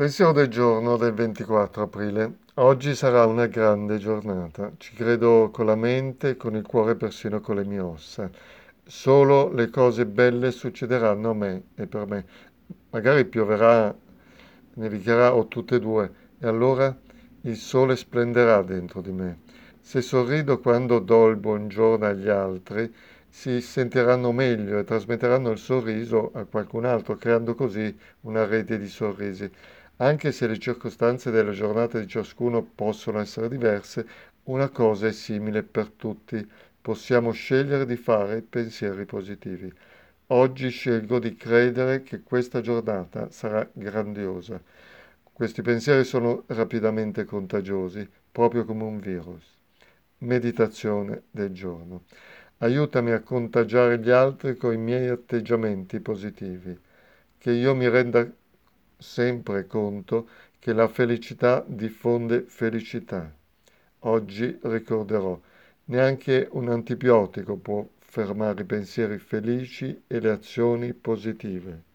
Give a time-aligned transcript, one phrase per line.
[0.00, 2.36] Pensiero del giorno del 24 aprile.
[2.54, 4.72] Oggi sarà una grande giornata.
[4.78, 8.30] Ci credo con la mente, con il cuore, persino con le mie ossa.
[8.82, 12.24] Solo le cose belle succederanno a me e per me.
[12.88, 13.94] Magari pioverà,
[14.76, 16.98] nevicherà o tutte e due, e allora
[17.42, 19.40] il sole splenderà dentro di me.
[19.82, 22.90] Se sorrido quando do il buongiorno agli altri,
[23.28, 28.88] si sentiranno meglio e trasmetteranno il sorriso a qualcun altro, creando così una rete di
[28.88, 29.52] sorrisi.
[30.00, 34.06] Anche se le circostanze della giornata di ciascuno possono essere diverse,
[34.44, 36.48] una cosa è simile per tutti.
[36.80, 39.70] Possiamo scegliere di fare pensieri positivi.
[40.28, 44.58] Oggi scelgo di credere che questa giornata sarà grandiosa.
[45.34, 49.44] Questi pensieri sono rapidamente contagiosi, proprio come un virus.
[50.18, 52.04] Meditazione del giorno.
[52.58, 56.78] Aiutami a contagiare gli altri con i miei atteggiamenti positivi.
[57.36, 58.26] Che io mi renda
[59.00, 60.28] sempre conto
[60.58, 63.34] che la felicità diffonde felicità.
[64.00, 65.38] Oggi ricorderò,
[65.86, 71.89] neanche un antibiotico può fermare i pensieri felici e le azioni positive.